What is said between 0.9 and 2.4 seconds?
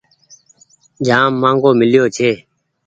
جآم مآنگهو ميليو ڇي۔